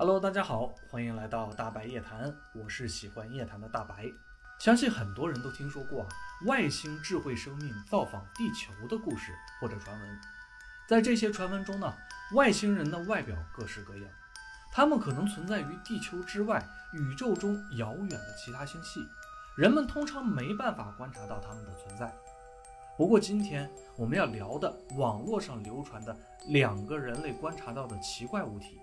[0.00, 4.04] Hello，大家好，欢迎来到大白夜谈，我是喜欢夜谈的大白。
[4.60, 6.08] 相信很多人都听说过啊，
[6.46, 10.20] 外星智慧生命造访地球的故事或者传闻。
[10.88, 11.92] 在这些传闻中呢，
[12.32, 14.04] 外星人的外表各式各样，
[14.70, 19.04] 他们可能存在于地球之外、宇宙中遥远的其他星系，
[19.56, 22.14] 人们通常没办法观察到他们的存在。
[22.96, 28.80] 不过今天我们要聊的网络上流传的两个人类观察到的奇怪物体。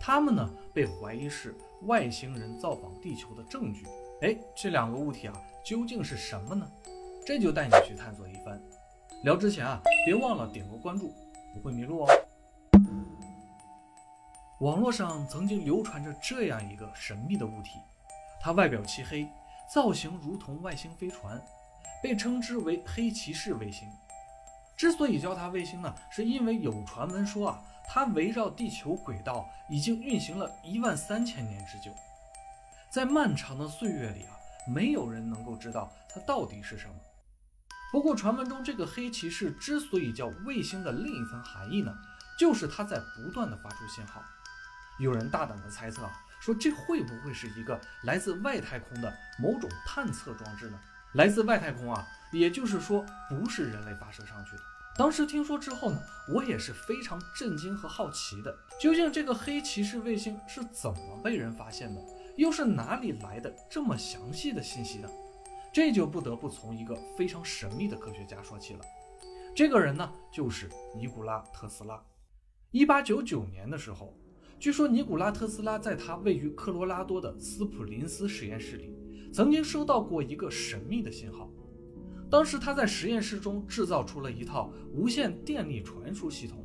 [0.00, 3.86] 他们呢被怀疑是外星人造访地球的证据。
[4.22, 5.34] 哎，这两个物体啊
[5.64, 6.68] 究竟是什么呢？
[7.26, 8.60] 这就带你去探索一番。
[9.22, 11.12] 聊之前啊，别忘了点个关注，
[11.52, 12.08] 不会迷路哦。
[14.60, 17.78] 网络上曾经流传着这样一个神秘的物体，
[18.40, 19.28] 它外表漆黑，
[19.72, 21.40] 造型如同外星飞船，
[22.02, 23.88] 被称之为黑骑士卫星。
[24.76, 27.62] 之所以叫它卫星呢，是因为有传闻说啊。
[27.88, 31.90] 它围绕地球轨道已经运行了一万三千年之久，
[32.92, 36.94] 在漫长的岁月里啊，没有人能够知道它到底是什么。
[37.90, 41.90] 不过，传闻中这个黑骑士之所以叫卫星的另一层含义呢，
[42.38, 44.22] 就是它在不断的发出信号。
[44.98, 50.78] 有人大胆的猜测啊，说这会不会是一个来自外太空的某种探测装置呢？
[51.14, 54.62] 来自外太空啊，也就是说不是人类发射上去的。
[54.98, 56.02] 当时听说之后呢，
[56.34, 58.52] 我也是非常震惊和好奇的。
[58.80, 62.04] 究竟这个黑骑士卫星是怎么被人发现的？
[62.36, 65.08] 又是哪里来的这么详细的信息呢？
[65.72, 68.80] 这就不得不从一个非常神秘的科学家说起了。
[69.54, 72.02] 这个人呢，就是尼古拉特斯拉。
[72.72, 74.12] 一八九九年的时候，
[74.58, 78.92] 据说尼古拉特斯拉在他位于科罗拉多的斯普林斯实验室里，
[79.32, 81.48] 曾经收到过一个神秘的信号。
[82.30, 86.64] 当时他在实验室中制造出了一套无线电力传输系统，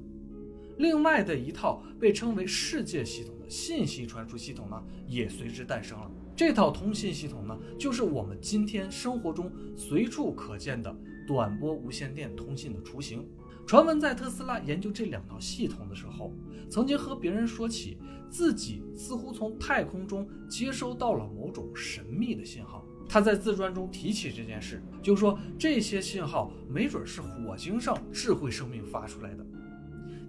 [0.77, 6.11] 另外的一套被称为世界系统的信息传输系统呢，也随之诞生了。
[6.35, 10.93] 这套通信系统呢，就是我们今天生活中随处可见的
[11.27, 13.25] 短波无线电通信的雏形。
[13.65, 16.33] 传闻在特斯拉研究这两套系统的时候，
[16.69, 17.97] 曾经和别人说起
[18.29, 22.82] 自己似乎从太空中接收到了某种神秘的信号。
[23.13, 29.45] 他在自传中提起这件事，就说这些信号没准是火星上智慧生命发出来的，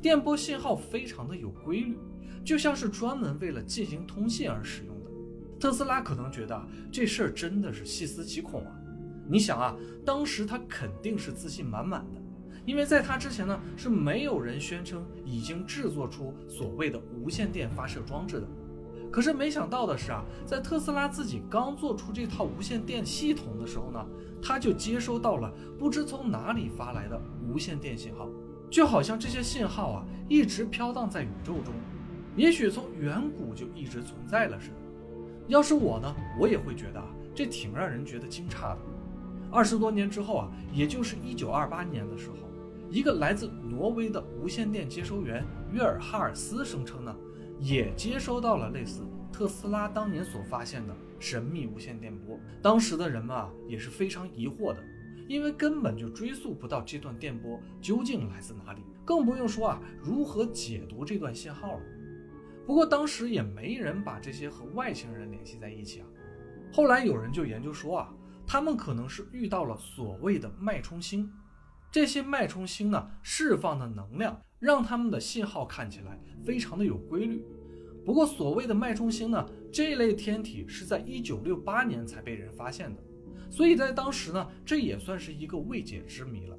[0.02, 1.96] 电波信号非常的有规律，
[2.44, 5.10] 就像是专门为了进行通信而使用的。
[5.58, 6.62] 特斯拉可能觉得
[6.92, 8.72] 这事儿真的是细思极恐啊！
[9.26, 9.74] 你想啊，
[10.04, 12.20] 当时他肯定是自信满满的，
[12.66, 18.46] 因为在他之前呢是没有人宣称已经制作出所谓的无线电发射装置的。
[19.14, 24.04] 可是没想到的是啊，在特斯拉自己刚做出这套无线电系统的时候呢，
[24.42, 27.16] 他就接收到了不知从哪里发来的
[27.46, 28.28] 无线电信号，
[28.68, 31.72] 就好像这些信号啊一直飘荡在宇宙中，
[32.34, 34.76] 也许从远古就一直存在了似的。
[35.46, 38.78] 要是我呢，我也会觉得啊，这挺让人觉得惊诧的。
[39.48, 42.36] 二十多年之后啊，也就是一九二八年的时候，
[42.90, 47.14] 一个来自挪威的无线电接收员约尔哈尔斯声称呢。
[47.64, 49.00] 也接收到了类似
[49.32, 52.38] 特斯拉当年所发现的神秘无线电波。
[52.60, 54.84] 当时的人们啊也是非常疑惑的，
[55.26, 61.80] 因为根本就追溯不到这段电波究竟来自哪里，更不用说啊如何解读这段信号了。
[62.66, 66.06] 不过当时也没人把这些和外星人联系在一起啊。
[66.70, 68.12] 后来有人就研究说啊，
[68.46, 71.32] 他们可能是遇到了所谓的脉冲星，
[71.90, 74.38] 这些脉冲星呢释放的能量。
[74.64, 77.44] 让他们的信号看起来非常的有规律。
[78.02, 83.02] 不过，所谓的脉冲星呢，这一类天体是在一九六八年才被人发现的，
[83.50, 86.58] 所以在当时呢，这也算是一个未解之谜了。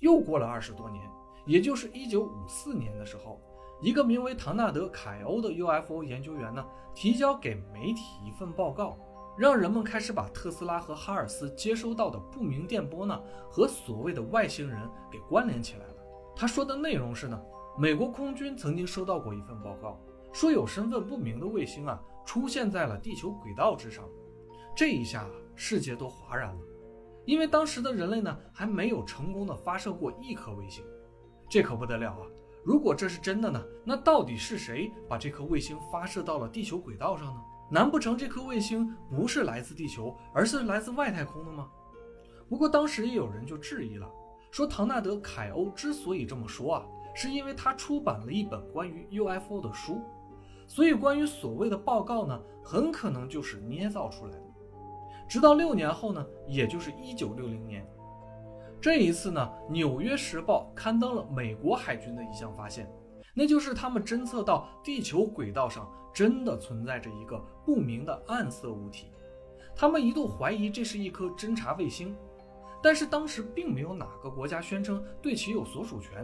[0.00, 1.02] 又过了二十多年，
[1.46, 3.40] 也就是一九五四年的时候，
[3.80, 6.62] 一个名为唐纳德·凯欧的 UFO 研究员呢，
[6.94, 8.98] 提交给媒体一份报告，
[9.38, 13.18] 让人们开始把特斯拉和哈尔斯接收到的不明电波呢，
[13.50, 14.78] 和所谓的外星人
[15.10, 15.93] 给关联起来了。
[16.36, 17.40] 他说的内容是呢，
[17.78, 20.00] 美国空军曾经收到过一份报告，
[20.32, 24.04] 说有身份不明的卫星啊出现在了地球轨道之上。
[24.76, 26.60] 这一下世界都哗然了，
[27.24, 30.84] 因为当时的人类呢还没有成功的发射过一颗卫星，
[31.48, 32.26] 这可不得了啊！
[32.64, 37.40] 如果这是真的呢，那到底是谁把这颗卫星发射到了地球轨道上呢？
[37.70, 41.70] 难不成这颗卫星不是来自地球，而是来自外太空的吗？
[42.48, 44.10] 不过当时也有人就质疑了。
[44.54, 50.00] 说唐纳德·凯欧之所以这么说啊，是因为他出版了一本关于 UFO 的书，
[50.68, 54.44] 所以关于所谓的报告呢，很可能就是捏造出来的。
[55.28, 57.84] 直到六年后呢，也就是一九六零年，
[58.80, 62.88] 这一次呢，《纽约时报》刊登了美国海军的一项发现，
[63.34, 69.08] 那就是他们侦测到地球轨道上真的存在着一个不明的暗色物体。
[69.74, 72.14] 他们一度怀疑这是一颗侦察卫星，
[72.84, 76.22] 但是当时并没有哪个国家宣称对其有所属权。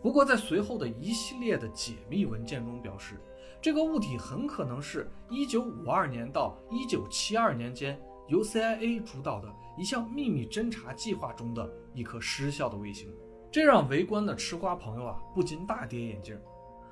[0.00, 3.20] 不过，在随后的一系列的解密文件中表示，
[3.60, 13.12] 这个物体很可能是1952年到1972年间由 CIA 主导的一项秘密侦察计划中的一颗失效的卫星。
[13.50, 16.38] 这让围观的吃瓜朋友啊不禁大跌眼镜，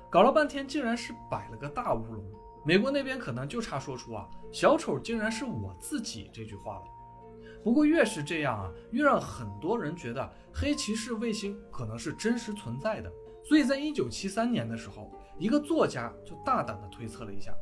[0.09, 2.21] 搞了半天竟然是摆了个大乌龙。
[2.65, 6.83] 美国那边可能就差说出啊“小丑竟然是我自己”这句话了。
[7.63, 13.11] 不过越是这样啊，越让很多人觉得黑骑士卫星可能是真实存在的。
[13.43, 17.53] 所以在一九七三年的时候，一个作家就大胆地推测了一下，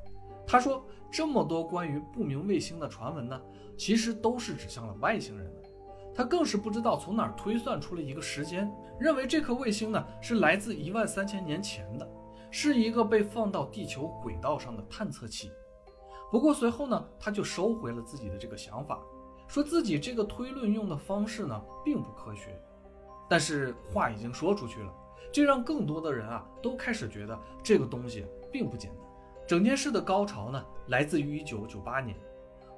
[0.46, 3.40] 他说这么多关于不明卫星的传闻呢，
[3.78, 5.62] 其实都是指向了外星人的。
[6.14, 8.70] 他更是不知道从哪儿推算出了一个时间，
[9.00, 12.08] 认为这颗卫星呢是来自一万三千年前的。
[12.54, 15.50] 是一个被放到地球轨道上的探测器。
[16.30, 19.00] 不过随后呢，他就收回了自己的这个想法，
[19.52, 22.58] 说自己这个推论用的方式呢并不科学。
[23.30, 24.94] 但是话已经说出去了，
[25.30, 29.00] 这让更多的人啊都开始觉得这个东西并不简单。
[29.46, 32.18] 整件事的高潮呢，来自于1998年，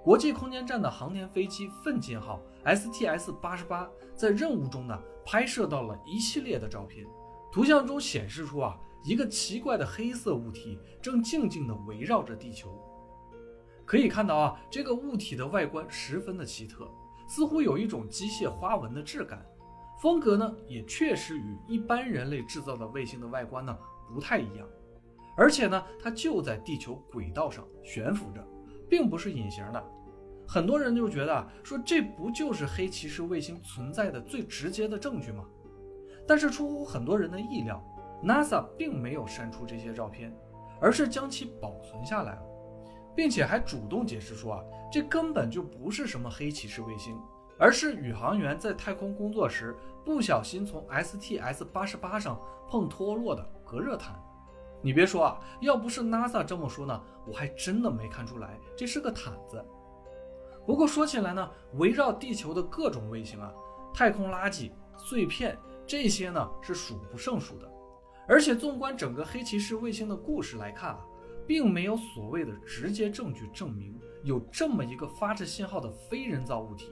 [0.03, 7.05] 国际空间站的航天飞机奋进号 STS-88 在任务中呢拍摄到了一系列的照片，
[7.51, 8.75] 图像中显示出啊。
[9.05, 12.69] 一个奇怪的黑色物体正静静地围绕着地球。
[13.85, 16.89] 可以看到啊，这个物体的外观十分的奇特，
[17.27, 19.45] 似乎有一种机械花纹的质感，
[20.01, 23.77] 风格呢也确实与一般人类制造的卫星的外观呢
[24.13, 24.67] 不太一样。
[25.35, 28.45] 而且呢，它就在地球轨道上悬浮着，
[28.89, 29.83] 并不是隐形的。
[30.47, 35.43] 很多人就觉得说，这不就是黑骑士卫星存在的最直接的证据吗？
[36.27, 37.83] 但是出乎很多人的意料。
[38.23, 40.33] NASA 并没有删除这些照片，
[40.79, 42.41] 而是将其保存下来了，
[43.15, 47.17] 并且还主动解释说啊，这根本就不是什么黑骑士卫星，
[47.57, 54.19] 而是宇航员在太空工作时不小心从 STS-88 上碰脱落的隔热毯。
[54.81, 59.63] 你别说啊，要不是 NASA 这么说呢，我还真的没看出来这是个毯子。
[60.65, 63.51] 不过说起来呢，围绕地球的各种卫星啊，
[63.93, 67.69] 太空垃圾碎片这些呢是数不胜数的。
[68.25, 71.05] 而且，纵观整个黑骑士卫星的故事来看啊，
[71.47, 76.91] 并没有所谓的直接证据证明有这么一个发着信号的非人造物体。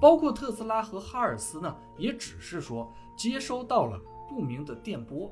[0.00, 5.30] 包括特斯拉和哈尔斯呢，也只是说接收到了不明的电波。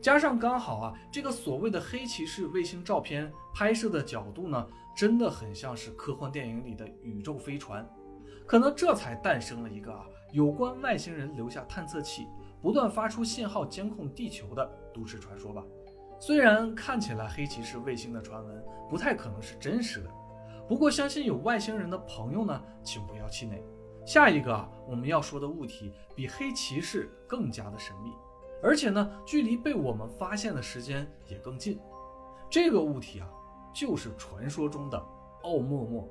[0.00, 4.66] 加上刚好啊，这个所谓的黑骑士卫星照片拍摄的角度呢，
[4.96, 7.86] 真的很像是科幻电影里的宇宙飞船，
[8.46, 12.26] 可能这才诞生了一个啊，有关外星人留下探测器。
[12.60, 15.62] 不断发出信号监控地球的都市传说吧。
[16.20, 20.10] 虽然看起来黑骑士卫星的传闻不太可能是真实的，
[20.68, 23.62] 不过相信有外星人的朋友呢，请不要气馁。
[24.04, 28.10] 下一个，我们要说的物体比黑骑士更加的神秘，
[28.62, 31.78] 而且呢，距离被我们发现的时间也更近。
[32.50, 33.28] 这个物体啊，
[33.72, 34.98] 就是传说中的
[35.42, 36.08] 奥莫莫。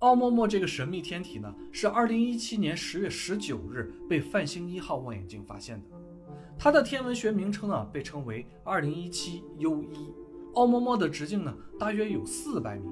[0.00, 5.99] 奥莫莫这个神秘天体呢，是二零一七年十月十九日被泛星一号望远镜发现的。
[6.62, 10.12] 它的天文学名称呢，被称为二零一七 U 一。
[10.52, 12.86] 奥莫莫的直径呢，大约有四百米，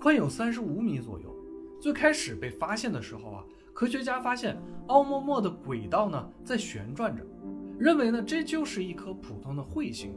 [0.00, 1.32] 宽有三十五米左右。
[1.80, 7.24] 最开始被发现的时候啊，科学家发现奥莫莫的轨道呢在旋转着，
[7.78, 10.12] 认为呢这就是一颗普通的彗星。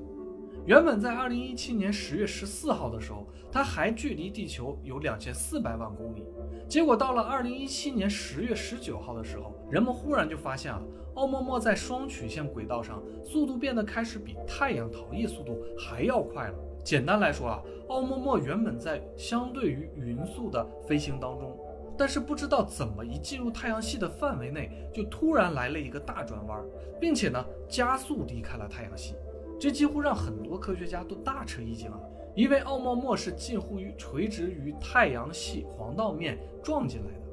[0.66, 6.24] 原本在二零一七年十月十四号的时候，它还距离地球有两千四百万公里。
[6.68, 10.82] 结果到了二零一七年十月十九号的时候，人们忽然就发现啊，
[11.16, 16.56] 奥莫莫在双曲线轨道上速度变得开始比太阳逃逸速度还要快了。
[16.84, 21.58] 简单来说啊，奥莫莫原本在相对于匀速的飞行当中，
[21.98, 26.62] 但是不知道怎么一进入太阳系的范围内，就突然来了一个大转弯，
[27.00, 29.16] 并且呢加速离开了太阳系。
[29.58, 31.98] 这几乎让很多科学家都大吃一惊啊！
[32.36, 37.25] 因为奥莫莫是近乎于垂直于太阳系黄道面撞进来的，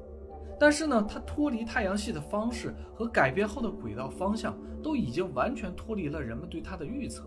[0.62, 7.24] 但是呢，它脱离太阳系的方式和改变后的轨道方向都已经完全脱离了人们对它的预测。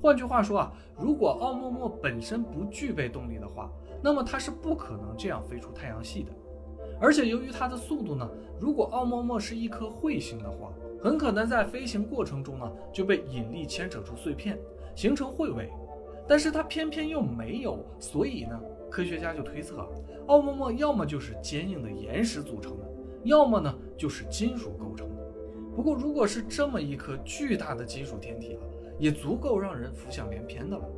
[0.00, 3.70] 换句话说啊，如果奥莫莫本身不具备动力的话，
[4.02, 6.32] 那么它是不可能这样飞出太阳系的。
[6.98, 8.26] 而且由于它的速度呢，
[8.58, 14.58] 如果奥莫莫是一颗彗星的话，很可能在飞行过程中呢就被引力牵扯出碎片，
[14.94, 15.70] 形成彗尾，
[16.26, 18.58] 但是它偏偏又没有，所以呢，
[18.96, 19.86] 科学家就推测，
[20.26, 22.90] 奥陌陌要么就是坚硬的岩石组成的，
[23.24, 25.22] 要么呢就是金属构成的。
[25.74, 28.62] 不过，如果是这么一颗巨大的金属天体啊，
[28.98, 30.88] 也足够让人浮想联翩的了。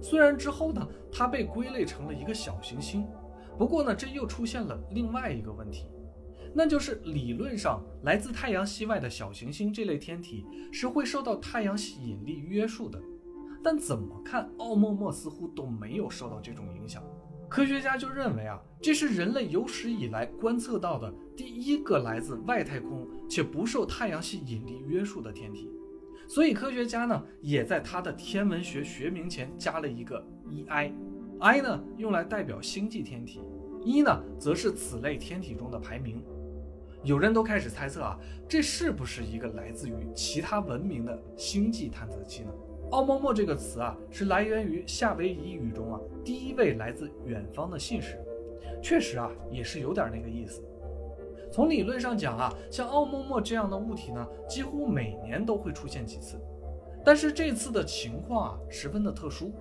[0.00, 3.06] 虽然之后呢，它被归类成了一个小行星，
[3.58, 5.84] 不过呢，这又出现了另外一个问题，
[6.54, 12.98] 那就是理论上来自太阳系外的小行星这类天体是会受到太阳吸引力约束的，
[13.62, 17.02] 但怎么看奥陌陌似乎都没有受到这种影响。
[17.48, 25.70] 科学家就认为啊，这是人类有史以来观测到的第一个来自外太空且不受太阳系引力约束的天体。
[26.28, 33.40] 所以科学家呢，也在它的天文学学名前加了一个 “E_I”，“I” 呢用来代表星际天体
[33.82, 36.22] ，“E” 呢则是此类天体中的排名。
[37.02, 42.50] 有人都开始猜测啊，这是不是一个来自于其他文明的星际探测器呢？
[42.90, 48.18] 奥莫莫这个词啊，是来源于夏威夷语中啊第一位来自远方的信使，
[48.82, 50.62] 确实啊也是有点那个意思。
[51.52, 56.38] 从理论上讲啊，像奥莫莫这样的物体呢，几乎每年都会出现几次。
[57.04, 59.52] 但是这次的情况啊，十分的特殊，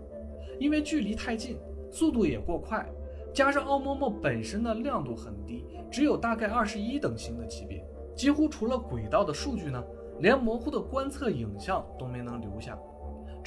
[0.57, 1.57] 因为距离太近，
[1.91, 2.89] 速度也过快，
[3.34, 9.84] 加上奥莫莫本身的亮度很低，只有大概二十一等星的级别，几乎除了轨道的数据呢，
[10.19, 12.77] 连模糊的观测影像都没能留下。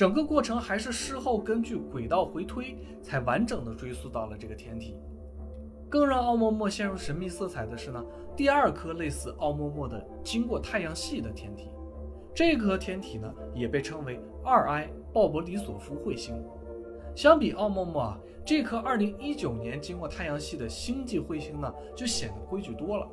[0.01, 4.97] 整个过程还是事后根据轨道回推，才完整的追溯到了这个天体。
[5.91, 8.03] 更让奥莫莫陷入神秘色彩的是呢，
[8.35, 11.69] 第二颗类似奥莫莫的经过太阳系的天体，
[12.35, 16.35] 这颗天体呢也被称为二 I 鲍勃里索夫彗星。
[17.15, 23.07] 相比奥莫莫啊，这颗2019年经过太阳系的星际彗星呢就显得规矩多了。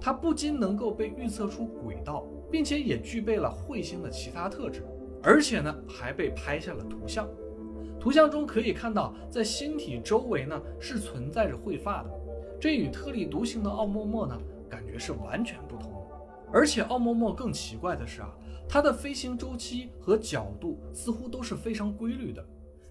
[0.00, 4.84] 它不仅能够被预测出轨道，并且也具备了彗星的其他特质，
[5.22, 7.28] 而且呢还被拍下了图像。
[8.00, 12.10] 图像中可以看到，在星体周围呢是存在着彗发的，
[12.60, 15.98] 这与特立独行的奥陌陌呢感觉是完全不同的。
[16.52, 18.30] 而且奥陌陌更奇怪的是啊，
[18.68, 22.42] 它的飞行周期和角度似乎都是非常规律的，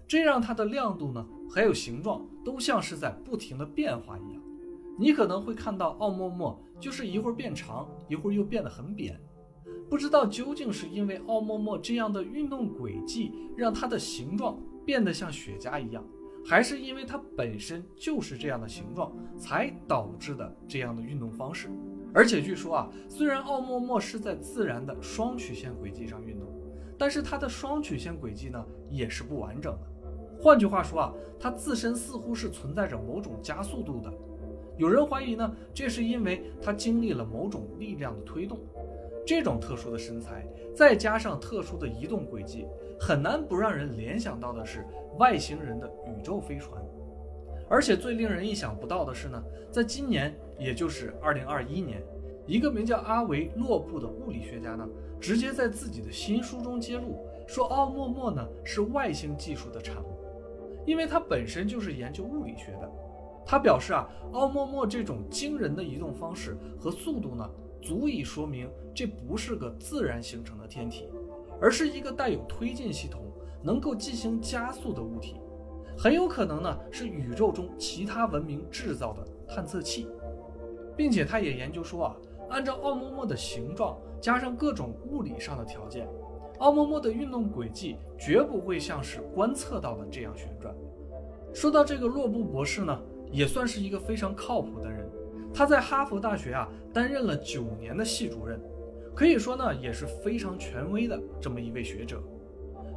[0.06, 4.42] 这让它的亮度呢还有形状都像是在不停的变化一样。
[4.98, 9.18] 你可能会看到奥陌陌就是一会儿变长，一会儿又变得很扁，
[9.88, 14.58] 不知道究竟是因为奥莫莫这样的运动轨迹让它的形状。
[14.88, 16.02] 变得像雪茄一样，
[16.46, 21.68] 还是因为它本身就是这样的形状，才导致的这样的运动方式。
[22.14, 26.48] 而且据说啊，虽然奥莫莫是在自然的双曲线轨迹上运动，
[26.96, 29.80] 但是它的双曲线轨迹呢也是不完整的。
[30.40, 34.10] 换句话说啊，它自身似乎是存在着某种加速度的。
[34.78, 38.58] 有人怀疑呢，这是因为它经历了某种力量的推动。
[39.28, 40.42] 这种特殊的身材，
[40.74, 42.66] 再加上特殊的移动轨迹，
[42.98, 44.86] 很难不让人联想到的是
[45.18, 46.82] 外星人的宇宙飞船。
[47.68, 52.02] 而且最令人意想不到的是呢，在今年，也就是二零二一年，
[52.46, 54.88] 一个名叫阿维洛布的物理学家呢，
[55.20, 60.06] 直接在自己的新书中揭露说，奥莫莫呢是外星技术的产物，
[60.86, 62.90] 因为他本身就是研究物理学的。
[63.44, 67.46] 他表示啊，奥莫莫这种惊人的移动方式和速度呢。
[67.80, 71.08] 足以说明这不是个自然形成的天体，
[71.60, 73.22] 而是一个带有推进系统、
[73.62, 75.36] 能够进行加速的物体，
[75.96, 80.06] 很有可能呢是宇宙中其他文明制造的探测器，
[80.96, 82.16] 并且他也研究说啊，
[82.50, 86.08] 按照奥莫莫的形状加上各种物理上的条件，
[86.58, 90.74] 奥莫莫的运动轨迹绝不会像是观测到的这样旋转。
[91.54, 95.08] 说到这个洛布博士呢，也算是一个非常靠谱的人。
[95.58, 98.62] 他在哈佛大学啊担任了九年的系主任，
[99.12, 102.22] 可以说呢也是非常权威的这么一位学者。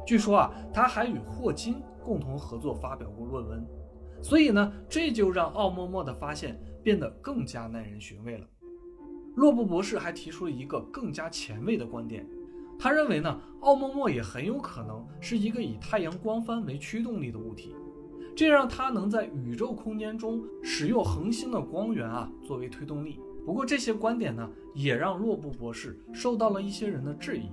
[0.06, 3.66] 据说啊他还与霍金共同合作发表过论文，
[4.22, 8.46] 所以呢这就让奥莫莫的发现变得更加耐人寻味了。
[9.34, 12.24] 洛布博士还提出了一个更加前卫的观点，
[12.78, 17.74] 他认为呢奥莫莫也很有可能是一个以太阳光帆为驱动力的物体。
[18.34, 23.20] 这让它能在宇宙空间中使用恒星的光源啊作为推动力。
[23.44, 27.50] 不过这些观点呢，也让洛布博士受到了一些人的质疑。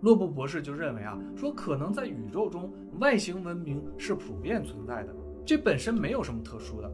[0.00, 5.14] 洛布博士就认为啊，说可能在宇宙中外星文明是普遍存在的，
[5.44, 6.90] 这本身没有什么特殊的，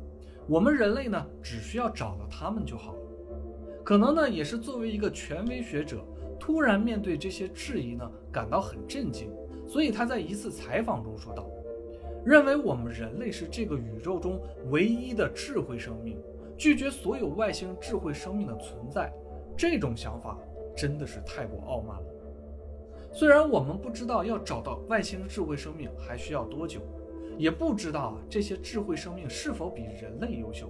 [0.48, 2.98] 我们人类呢只需要找到他们就好了。
[3.84, 6.04] 可能呢也是作为一个权威学者，
[6.40, 9.30] 突然面对这些质疑呢感到很震惊，
[9.68, 11.48] 所以他在一次采访中说道。
[12.26, 14.40] 认为我们人类是这个宇宙中
[14.72, 16.20] 唯一的智慧生命，
[16.58, 19.12] 拒绝所有外星智慧生命的存在，
[19.56, 20.36] 这种想法
[20.76, 22.06] 真的是太过傲慢了。
[23.12, 26.80] 虽然我们不知道要找到外星智慧生命还需要多久，
[27.38, 30.68] 也不知道啊这些智慧生命是否比人类优秀，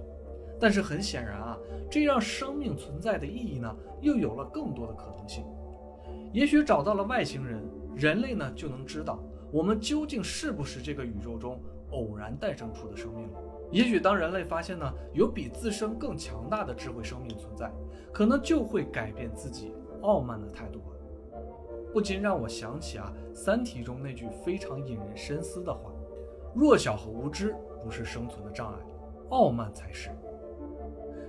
[0.59, 1.57] 但是很显然啊，
[1.89, 5.43] 这让生命存在的意义呢，又有了更多的可能性。
[6.31, 7.63] 也许找到了外星人，
[7.95, 9.19] 人类呢就能知道
[9.51, 11.59] 我们究竟是不是这个宇宙中
[11.91, 13.29] 偶然诞生出的生命。
[13.71, 17.71] 也许当人类发现呢有比自身更强大的智慧生命存在，
[18.13, 20.85] 可能就会改变自己傲慢的态度吧。
[21.93, 25.91] 不禁让我想起啊《三体》中那句非常引人深思的话：
[26.53, 28.79] 弱小和无知不是生存的障碍，
[29.29, 30.09] 傲慢才是。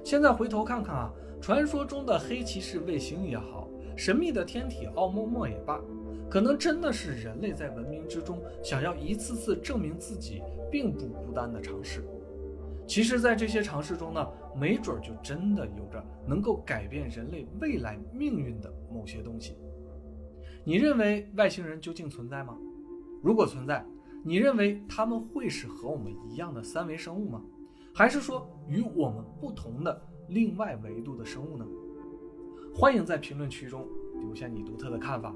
[0.04, 5.80] 现在回头看看啊，传说中的黑骑士卫星也好，神秘的天体奥莫莫也罢，
[6.30, 12.04] 可能真的是人类在文明之中想要一次次证明自己并不孤单的尝试。
[12.86, 19.56] 其实，在这些尝试中呢，没准就真的有着能够改变人类未来命运的某些东西。
[20.64, 22.56] 你认为外星人究竟存在吗？
[23.22, 23.84] 如果存在，
[24.24, 27.42] 你认为他们会是和我们一样的三维生物吗？
[27.94, 31.66] 还是说与我们不同的另外维度的生物呢？
[32.74, 33.86] 欢迎在评论区中
[34.20, 35.34] 留下你独特的看法。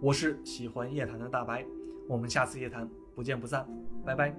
[0.00, 1.64] 我是喜欢夜谈的大白，
[2.06, 3.66] 我们下次夜谈不见不散，
[4.04, 4.34] 拜拜。